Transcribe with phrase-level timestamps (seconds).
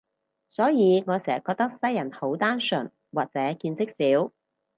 [0.47, 4.31] 所以我成日覺得西人好單純，或者見識少